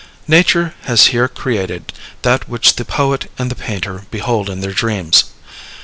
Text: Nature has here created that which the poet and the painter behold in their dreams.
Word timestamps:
Nature 0.27 0.73
has 0.85 1.05
here 1.13 1.27
created 1.27 1.93
that 2.23 2.49
which 2.49 2.75
the 2.77 2.83
poet 2.85 3.29
and 3.37 3.51
the 3.51 3.55
painter 3.55 4.07
behold 4.09 4.49
in 4.49 4.61
their 4.61 4.73
dreams. 4.73 5.25